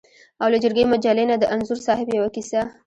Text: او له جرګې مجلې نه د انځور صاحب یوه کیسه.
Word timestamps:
او 0.41 0.47
له 0.53 0.57
جرګې 0.63 0.83
مجلې 0.93 1.23
نه 1.31 1.35
د 1.39 1.43
انځور 1.53 1.79
صاحب 1.87 2.07
یوه 2.17 2.29
کیسه. 2.35 2.61